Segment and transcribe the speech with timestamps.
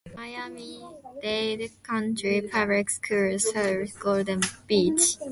[0.15, 5.17] Miami-Dade County Public Schools serves Golden Beach.